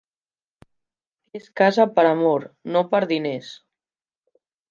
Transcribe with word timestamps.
Es 1.39 1.45
casa 1.61 1.85
per 1.99 2.07
amor, 2.13 2.47
no 2.77 2.83
per 2.95 3.05
diners. 3.13 3.53